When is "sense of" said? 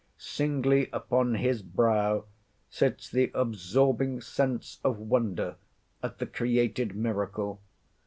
4.19-4.97